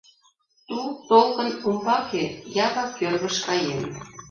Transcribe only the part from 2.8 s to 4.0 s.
кӧргыш каен.